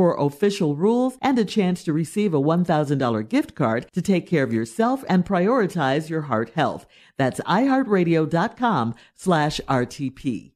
[0.00, 4.42] for official rules and a chance to receive a $1,000 gift card to take care
[4.42, 6.86] of yourself and prioritize your heart health.
[7.18, 10.52] That's iheartradio.com slash RTP.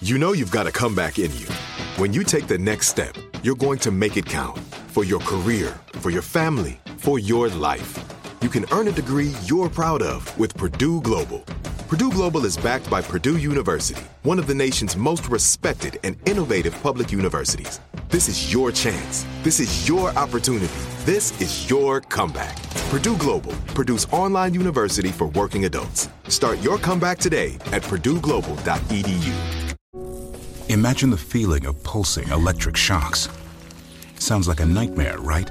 [0.00, 1.46] You know you've got a comeback in you.
[1.96, 5.78] When you take the next step, you're going to make it count for your career,
[6.00, 8.04] for your family, for your life.
[8.42, 11.44] You can earn a degree you're proud of with Purdue Global.
[11.88, 16.78] Purdue Global is backed by Purdue University, one of the nation's most respected and innovative
[16.82, 17.80] public universities.
[18.10, 19.24] This is your chance.
[19.42, 20.68] This is your opportunity.
[21.06, 22.62] This is your comeback.
[22.90, 26.10] Purdue Global, Purdue's online university for working adults.
[26.28, 29.32] Start your comeback today at purdueglobal.edu.
[30.68, 33.30] Imagine the feeling of pulsing electric shocks.
[34.18, 35.50] Sounds like a nightmare, right?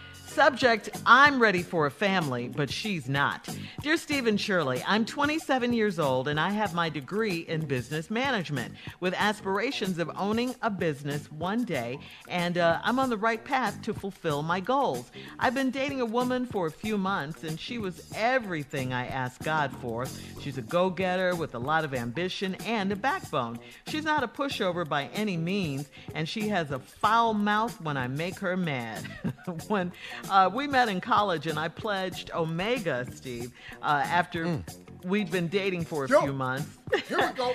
[0.31, 3.49] Subject I'm ready for a family, but she's not.
[3.81, 8.73] Dear Stephen Shirley, I'm 27 years old and I have my degree in business management
[9.01, 11.99] with aspirations of owning a business one day,
[12.29, 15.11] and uh, I'm on the right path to fulfill my goals.
[15.37, 19.43] I've been dating a woman for a few months and she was everything I asked
[19.43, 20.05] God for.
[20.41, 23.59] She's a go getter with a lot of ambition and a backbone.
[23.87, 28.07] She's not a pushover by any means, and she has a foul mouth when I
[28.07, 29.03] make her mad.
[29.67, 29.91] when
[30.31, 33.51] uh, we met in college, and I pledged Omega, Steve,
[33.83, 34.63] uh, after mm.
[35.03, 36.67] we'd been dating for a Yo, few months.
[37.07, 37.53] Here we go.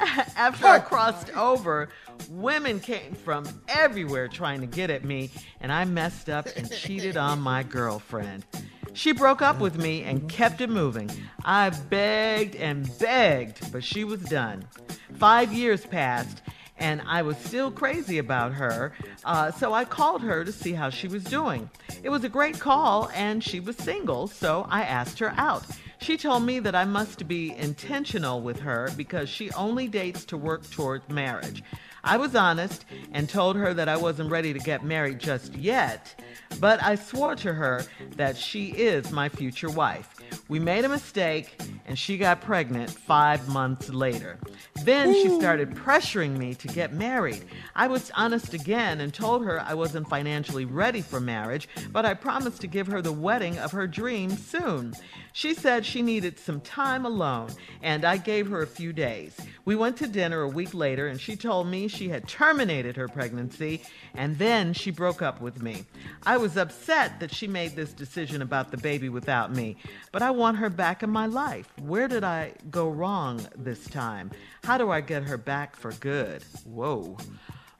[0.36, 1.88] after I crossed over,
[2.28, 7.16] women came from everywhere trying to get at me, and I messed up and cheated
[7.16, 8.44] on my girlfriend.
[8.92, 11.10] She broke up with me and kept it moving.
[11.44, 14.66] I begged and begged, but she was done.
[15.14, 16.42] Five years passed,
[16.78, 18.92] and I was still crazy about her.
[19.24, 21.70] Uh, so I called her to see how she was doing.
[22.02, 25.64] It was a great call, and she was single, so I asked her out.
[26.00, 30.36] She told me that I must be intentional with her because she only dates to
[30.36, 31.62] work toward marriage.
[32.02, 36.20] I was honest and told her that I wasn't ready to get married just yet,
[36.58, 37.84] but I swore to her
[38.16, 40.16] that she is my future wife.
[40.48, 44.38] We made a mistake and she got pregnant five months later.
[44.84, 47.44] Then she started pressuring me to get married.
[47.74, 52.14] I was honest again and told her I wasn't financially ready for marriage, but I
[52.14, 54.94] promised to give her the wedding of her dreams soon.
[55.32, 57.50] She said she needed some time alone,
[57.82, 59.36] and I gave her a few days.
[59.64, 63.08] We went to dinner a week later, and she told me she had terminated her
[63.08, 63.82] pregnancy,
[64.14, 65.84] and then she broke up with me.
[66.24, 69.76] I was upset that she made this decision about the baby without me,
[70.12, 71.72] but I want her back in my life.
[71.80, 74.30] Where did I go wrong this time?
[74.64, 76.42] How do I get her back for good?
[76.64, 77.18] Whoa.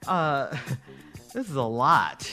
[0.06, 0.56] Uh,
[1.32, 2.30] this is a lot,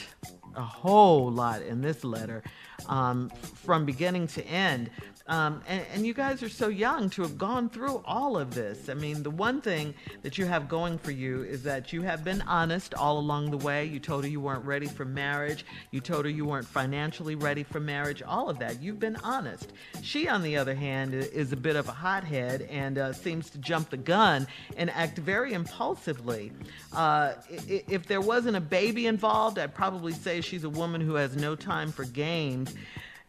[0.54, 2.42] a whole lot in this letter
[2.86, 4.90] um, from beginning to end.
[5.28, 8.88] Um, and, and, you guys are so young to have gone through all of this.
[8.88, 9.92] I mean, the one thing
[10.22, 13.58] that you have going for you is that you have been honest all along the
[13.58, 13.84] way.
[13.84, 15.66] You told her you weren't ready for marriage.
[15.90, 18.22] You told her you weren't financially ready for marriage.
[18.22, 18.80] All of that.
[18.80, 19.74] You've been honest.
[20.00, 23.58] She, on the other hand, is a bit of a hothead and uh, seems to
[23.58, 24.46] jump the gun
[24.78, 26.52] and act very impulsively.
[26.94, 31.36] Uh, if there wasn't a baby involved, I'd probably say she's a woman who has
[31.36, 32.67] no time for games.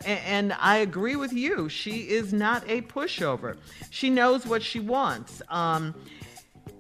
[0.05, 1.67] And I agree with you.
[1.67, 3.57] She is not a pushover.
[3.89, 5.41] She knows what she wants.
[5.49, 5.93] Um,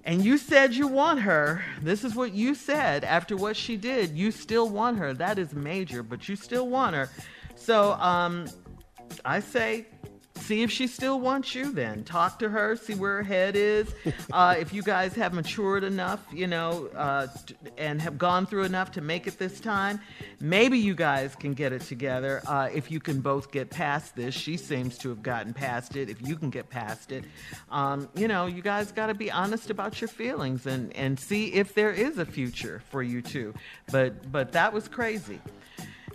[0.05, 1.61] and you said you want her.
[1.81, 4.17] This is what you said after what she did.
[4.17, 5.13] You still want her.
[5.13, 7.09] That is major, but you still want her.
[7.55, 8.47] So um,
[9.25, 9.87] I say
[10.39, 12.03] see if she still wants you then.
[12.03, 13.93] Talk to her see where her head is.
[14.31, 17.25] Uh, if you guys have matured enough you know uh,
[17.77, 19.99] and have gone through enough to make it this time
[20.39, 22.41] maybe you guys can get it together.
[22.45, 26.09] Uh, if you can both get past this she seems to have gotten past it
[26.09, 27.23] if you can get past it.
[27.71, 31.53] Um, you know you guys got to be honest about your feelings and and see
[31.53, 33.53] if there is a future for you two.
[33.91, 35.39] But but that was crazy.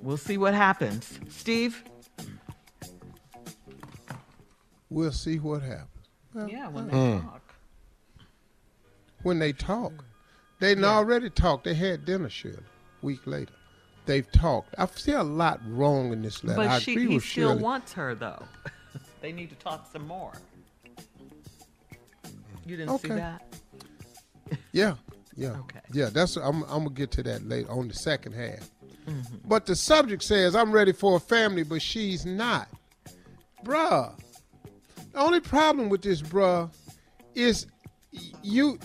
[0.02, 1.18] We'll see what happens.
[1.30, 1.82] Steve
[4.94, 5.88] we'll see what happens.
[6.32, 7.22] Well, yeah, when they mm.
[7.22, 7.54] talk.
[9.22, 10.04] When they talk.
[10.60, 10.84] They yeah.
[10.86, 11.64] already talked.
[11.64, 12.58] They had dinner, Shirley,
[13.02, 13.52] week later.
[14.06, 14.74] They've talked.
[14.78, 16.62] I see a lot wrong in this letter.
[16.62, 17.62] But I she, agree he with still Shirley.
[17.62, 18.42] wants her, though.
[19.20, 20.32] they need to talk some more.
[22.66, 23.08] You didn't okay.
[23.08, 23.42] see that?
[24.72, 24.94] yeah,
[25.36, 25.56] yeah.
[25.60, 25.80] Okay.
[25.92, 28.70] Yeah, that's I'm, I'm gonna get to that later on the second half.
[29.06, 29.36] Mm-hmm.
[29.44, 32.68] But the subject says I'm ready for a family, but she's not.
[33.64, 34.18] Bruh,
[35.14, 36.68] the only problem with this, bruh,
[37.34, 37.66] is
[38.42, 38.78] you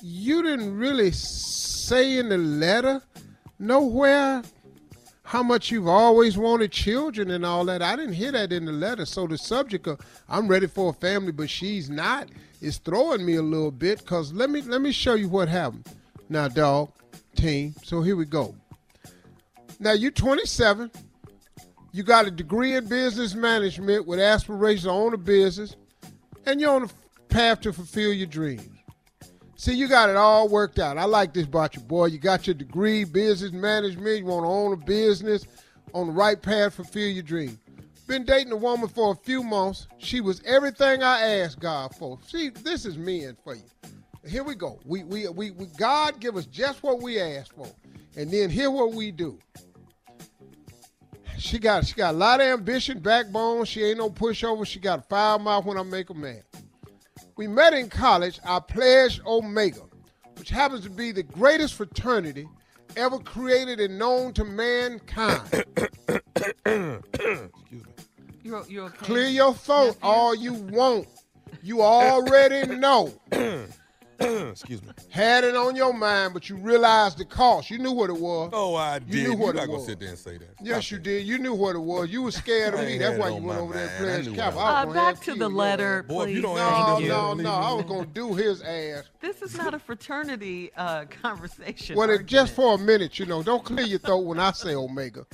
[0.00, 3.02] you didn't really say in the letter
[3.58, 4.42] nowhere
[5.24, 7.82] how much you've always wanted children and all that.
[7.82, 9.04] I didn't hear that in the letter.
[9.04, 12.28] So the subject of I'm ready for a family, but she's not
[12.60, 14.06] is throwing me a little bit.
[14.06, 15.88] Cause let me let me show you what happened.
[16.28, 16.92] Now, dog,
[17.34, 17.74] team.
[17.82, 18.54] So here we go.
[19.80, 20.92] Now you're 27.
[21.96, 25.76] You got a degree in business management with aspirations to own a business,
[26.44, 26.92] and you're on the
[27.30, 28.68] path to fulfill your dreams.
[29.54, 30.98] See, you got it all worked out.
[30.98, 32.08] I like this about you, boy.
[32.08, 34.18] You got your degree, business management.
[34.18, 35.46] You want to own a business,
[35.94, 37.58] on the right path, fulfill your dream.
[38.06, 39.88] Been dating a woman for a few months.
[39.96, 42.18] She was everything I asked God for.
[42.26, 43.62] See, this is men for you.
[44.28, 44.78] Here we go.
[44.84, 47.68] We, we, we, we God give us just what we ask for,
[48.18, 49.38] and then here what we do
[51.46, 53.64] she got she got a lot of ambition, backbone.
[53.64, 54.66] She ain't no pushover.
[54.66, 56.42] She got a fire mouth when I make a man.
[57.36, 58.40] We met in college.
[58.44, 59.82] I pledged Omega,
[60.36, 62.48] which happens to be the greatest fraternity
[62.96, 65.42] ever created and known to mankind.
[66.66, 67.02] Excuse
[67.70, 67.82] me.
[68.42, 69.04] You're, you're okay.
[69.04, 71.08] Clear your throat all you want.
[71.62, 73.12] You already know.
[74.20, 74.88] Excuse me.
[75.10, 77.68] Had it on your mind, but you realized the cost.
[77.70, 78.50] You knew what it was.
[78.54, 79.08] Oh, I did.
[79.14, 79.28] you did.
[79.28, 79.76] Knew what You're it not was.
[79.82, 80.48] gonna sit there and say that.
[80.62, 81.02] Yes, Stop you it.
[81.02, 81.26] did.
[81.26, 82.08] You knew what it was.
[82.08, 82.90] You were scared of I me.
[82.92, 84.10] ain't That's had why it you on went my over there and mind.
[84.10, 84.54] I pledged knew cap.
[84.54, 86.02] what I it Uh, back to the in letter, there.
[86.04, 86.42] Boy, if you please.
[86.42, 87.34] don't No, answer, no, leave no.
[87.34, 89.04] me I was gonna do his ass.
[89.20, 91.96] This is not a fraternity uh, conversation.
[91.96, 92.78] Well, it, just argument.
[92.78, 93.42] for a minute, you know.
[93.42, 95.26] Don't clear your throat when I say Omega.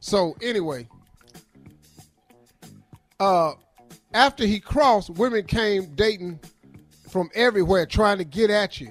[0.00, 0.88] So anyway,
[3.20, 3.52] uh,
[4.14, 6.40] after he crossed, women came dating
[7.12, 8.90] from everywhere trying to get at you.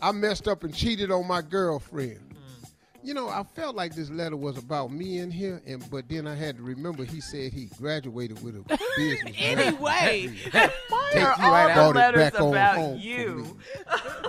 [0.00, 2.20] I messed up and cheated on my girlfriend.
[2.30, 2.70] Mm.
[3.02, 6.26] You know, I felt like this letter was about me in here, and but then
[6.26, 8.62] I had to remember he said he graduated with a
[8.96, 9.34] business.
[9.38, 10.34] Anyway,
[10.88, 13.58] why are right all the letters back about home you?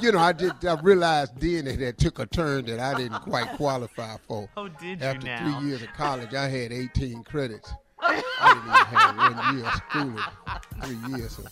[0.01, 0.65] you know, I did.
[0.65, 4.49] I realized then that took a turn that I didn't quite qualify for.
[4.57, 5.59] Oh, did After you now?
[5.59, 7.71] three years of college, I had 18 credits.
[7.97, 11.35] I didn't even have one year of schooling, three years.
[11.37, 11.43] So,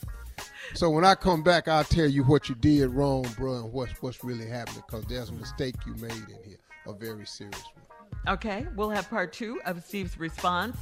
[0.74, 3.94] so when I come back, I'll tell you what you did wrong, bro, and what's
[4.02, 4.84] what's really happening.
[4.88, 8.34] Because there's a mistake you made in here, a very serious one.
[8.36, 10.78] Okay, we'll have part two of Steve's response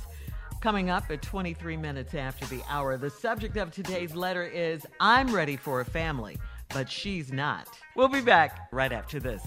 [0.62, 2.98] coming up at 23 minutes after the hour.
[2.98, 6.38] The subject of today's letter is I'm ready for a family,
[6.74, 7.67] but she's not.
[7.96, 9.41] We'll be back right after this.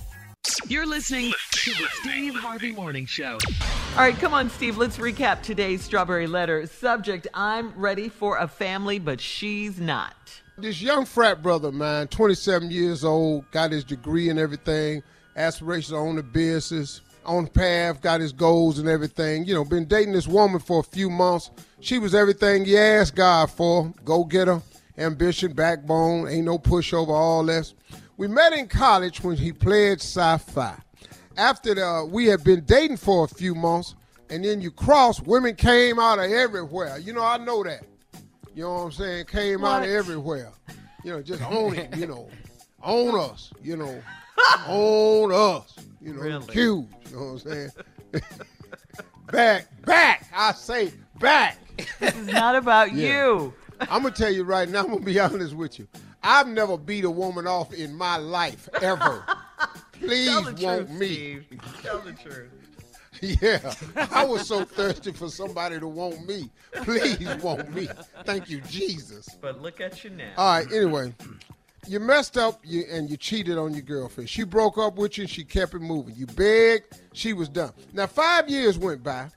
[0.69, 3.39] You're listening to the Steve Harvey Morning Show.
[3.97, 4.79] All right, come on, Steve.
[4.79, 6.65] Let's recap today's strawberry letter.
[6.67, 10.15] Subject I'm ready for a family, but she's not.
[10.57, 15.03] This young frat brother mine, 27 years old, got his degree and everything,
[15.37, 19.45] aspirations on the business, on the path, got his goals and everything.
[19.45, 21.51] You know, been dating this woman for a few months.
[21.81, 23.93] She was everything he asked God for.
[24.05, 24.63] Go get her,
[24.99, 27.75] ambition, backbone, ain't no pushover, all this.
[28.17, 30.77] We met in college when he played Psi Phi.
[31.41, 33.95] After the, uh, we had been dating for a few months,
[34.29, 36.99] and then you cross, women came out of everywhere.
[36.99, 37.81] You know, I know that.
[38.55, 39.25] You know what I'm saying?
[39.25, 40.53] Came out of everywhere.
[41.03, 42.29] You know, just own it, you know.
[42.83, 44.03] Own us, you know.
[44.69, 45.75] own us.
[46.03, 46.47] You know, Really?
[46.47, 46.85] cues.
[47.11, 47.71] You know what I'm saying?
[49.33, 50.27] back, back.
[50.37, 51.57] I say back.
[52.01, 53.09] This is not about Yeah.
[53.29, 53.55] you.
[53.81, 54.81] I'm gonna tell you right now.
[54.81, 55.89] I'm gonna be honest with you.
[56.23, 59.25] I've never beat a woman off in my life ever.
[60.11, 61.41] Please want truth, me.
[61.47, 61.47] Steve.
[61.83, 62.51] Tell the truth.
[63.21, 63.75] Yeah,
[64.13, 66.51] I was so thirsty for somebody to want me.
[66.73, 67.89] Please want me.
[68.25, 69.29] Thank you, Jesus.
[69.41, 70.31] But look at you now.
[70.39, 70.73] All right.
[70.73, 71.13] Anyway,
[71.87, 74.31] you messed up you, and you cheated on your girlfriend.
[74.31, 76.15] She broke up with you and she kept it moving.
[76.17, 76.99] You begged.
[77.13, 77.73] She was done.
[77.93, 79.29] Now five years went by.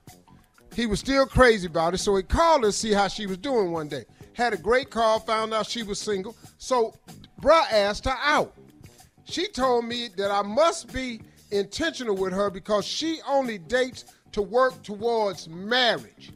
[0.75, 3.37] He was still crazy about it, so he called her to see how she was
[3.37, 4.05] doing one day.
[4.33, 6.35] Had a great call, found out she was single.
[6.57, 6.95] So,
[7.41, 8.55] bruh asked her out.
[9.25, 14.41] She told me that I must be intentional with her because she only dates to
[14.41, 16.31] work towards marriage.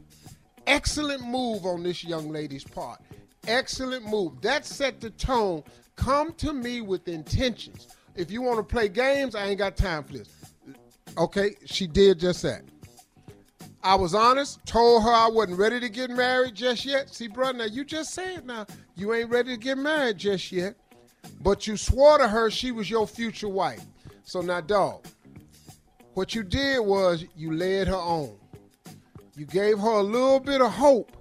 [0.66, 3.00] Excellent move on this young lady's part.
[3.46, 4.40] Excellent move.
[4.42, 5.64] That set the tone.
[5.96, 7.88] Come to me with intentions.
[8.14, 10.28] If you want to play games, I ain't got time for this.
[11.16, 12.62] Okay, she did just that.
[13.82, 17.14] I was honest, told her I wasn't ready to get married just yet.
[17.14, 18.66] See, brother, now you just said now
[18.96, 20.74] you ain't ready to get married just yet.
[21.40, 23.84] But you swore to her she was your future wife.
[24.24, 25.06] So now, dog,
[26.14, 28.36] what you did was you led her on.
[29.36, 31.16] You gave her a little bit of hope.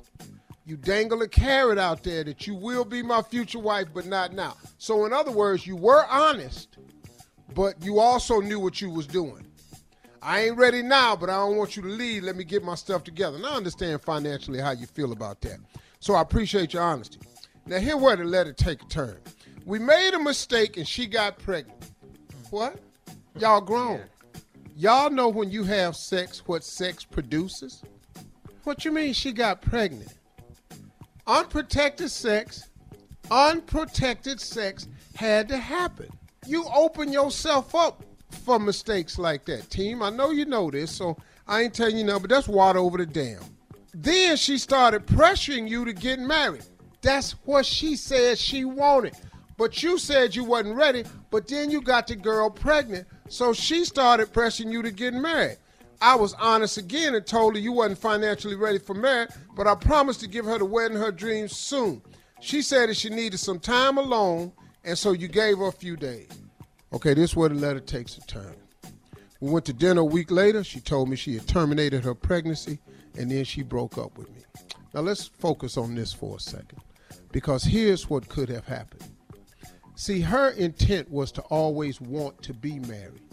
[0.65, 4.33] You dangle a carrot out there that you will be my future wife, but not
[4.33, 4.55] now.
[4.79, 6.77] So, in other words, you were honest,
[7.53, 9.45] but you also knew what you was doing.
[10.21, 12.23] I ain't ready now, but I don't want you to leave.
[12.23, 13.37] Let me get my stuff together.
[13.37, 15.59] And I understand financially how you feel about that.
[15.99, 17.19] So I appreciate your honesty.
[17.65, 19.19] Now, here where the letter take a turn.
[19.67, 21.91] We made a mistake and she got pregnant.
[22.51, 22.79] What?
[23.37, 24.01] Y'all grown.
[24.77, 27.83] Y'all know when you have sex what sex produces?
[28.63, 30.13] What you mean she got pregnant?
[31.27, 32.69] Unprotected sex,
[33.29, 36.07] unprotected sex had to happen.
[36.45, 40.01] You open yourself up for mistakes like that, team.
[40.01, 42.97] I know you know this, so I ain't telling you now, but that's water over
[42.97, 43.41] the dam.
[43.93, 46.63] Then she started pressuring you to get married.
[47.01, 49.13] That's what she said she wanted.
[49.57, 53.85] But you said you wasn't ready, but then you got the girl pregnant, so she
[53.85, 55.57] started pressing you to get married.
[55.99, 59.73] I was honest again and told her you wasn't financially ready for marriage, but I
[59.73, 62.03] promised to give her the wedding her dreams soon.
[62.39, 64.51] She said that she needed some time alone,
[64.83, 66.29] and so you gave her a few days.
[66.93, 68.55] Okay, this is where the letter takes a turn.
[69.39, 70.63] We went to dinner a week later.
[70.63, 72.77] She told me she had terminated her pregnancy,
[73.17, 74.43] and then she broke up with me.
[74.93, 76.79] Now let's focus on this for a second,
[77.31, 79.03] because here's what could have happened.
[79.99, 83.23] See, her intent was to always want to be married.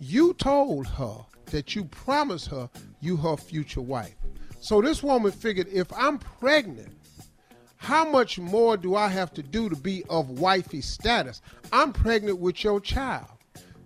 [0.00, 1.18] You told her
[1.50, 4.16] that you promised her you her future wife.
[4.58, 6.96] So this woman figured if I'm pregnant,
[7.76, 11.42] how much more do I have to do to be of wifey status?
[11.72, 13.28] I'm pregnant with your child.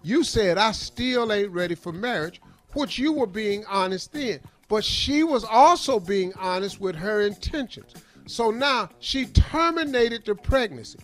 [0.05, 2.41] You said I still ain't ready for marriage,
[2.75, 4.39] which you were being honest then.
[4.69, 7.95] But she was also being honest with her intentions.
[8.27, 11.01] So now she terminated the pregnancy.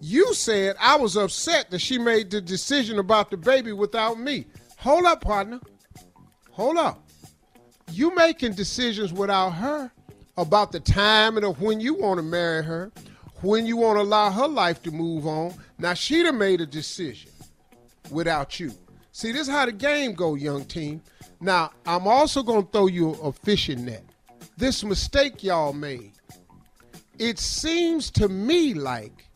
[0.00, 4.46] You said I was upset that she made the decision about the baby without me.
[4.78, 5.60] Hold up, partner.
[6.52, 7.06] Hold up.
[7.92, 9.92] You making decisions without her
[10.36, 12.90] about the time and of when you want to marry her,
[13.42, 15.54] when you want to allow her life to move on.
[15.78, 17.30] Now she'd have made a decision
[18.10, 18.72] without you.
[19.12, 21.02] See, this is how the game go, young team.
[21.40, 24.04] Now, I'm also going to throw you a fishing net.
[24.56, 26.12] This mistake y'all made.
[27.18, 29.26] It seems to me like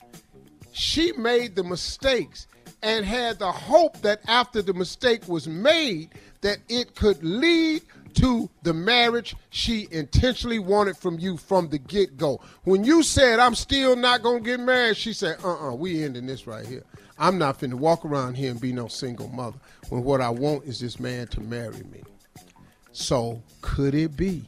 [0.74, 2.48] she made the mistakes
[2.82, 7.80] and had the hope that after the mistake was made that it could lead
[8.14, 12.40] to the marriage she intentionally wanted from you from the get-go.
[12.64, 16.26] When you said I'm still not going to get married, she said, "Uh-uh, we ending
[16.26, 16.82] this right here.
[17.18, 19.58] I'm not finna walk around here and be no single mother
[19.90, 22.02] when what I want is this man to marry me."
[22.90, 24.44] So, could it be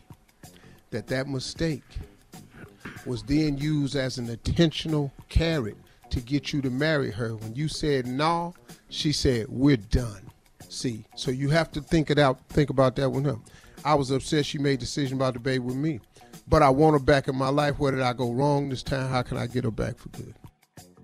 [0.91, 1.85] that that mistake
[3.05, 5.77] was then used as an intentional carrot
[6.17, 7.37] to get you to marry her.
[7.37, 8.55] When you said no,
[8.89, 10.31] she said we're done.
[10.69, 12.41] See, so you have to think it out.
[12.49, 13.37] Think about that with her.
[13.85, 16.01] I was upset she made decision about the baby with me,
[16.49, 17.79] but I want her back in my life.
[17.79, 19.11] Where did I go wrong this time?
[19.11, 20.35] How can I get her back for good?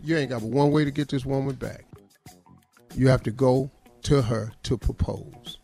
[0.02, 1.85] You ain't got but one way to get this woman back.
[2.97, 3.71] You have to go
[4.04, 5.59] to her to propose.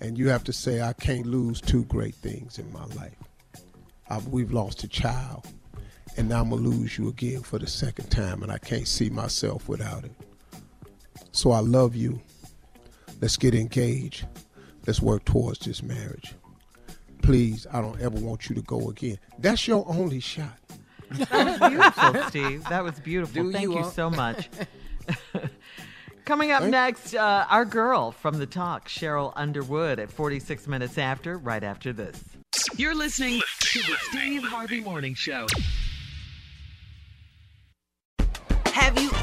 [0.00, 3.16] And you have to say, I can't lose two great things in my life.
[4.10, 5.46] I, we've lost a child,
[6.16, 9.10] and I'm going to lose you again for the second time, and I can't see
[9.10, 10.12] myself without it.
[11.32, 12.20] So I love you.
[13.20, 14.26] Let's get engaged.
[14.86, 16.34] Let's work towards this marriage.
[17.22, 19.18] Please, I don't ever want you to go again.
[19.38, 20.58] That's your only shot.
[21.10, 22.64] That was beautiful, Steve.
[22.68, 23.42] That was beautiful.
[23.44, 24.48] Do Thank you you, so much.
[26.24, 31.38] Coming up next, uh, our girl from the talk, Sheryl Underwood, at 46 minutes after,
[31.38, 32.22] right after this.
[32.76, 35.46] You're listening to the Steve Harvey Morning Show.